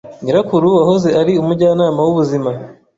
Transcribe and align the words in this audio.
nyirakuru, 0.23 0.67
wahoze 0.77 1.09
ari 1.21 1.33
umujyanama 1.41 1.99
w’ubuzima. 2.05 2.49